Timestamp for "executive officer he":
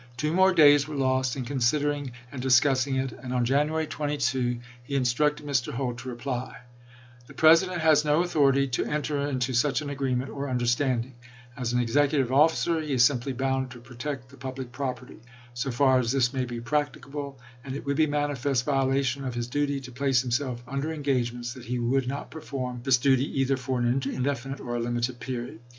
11.79-12.93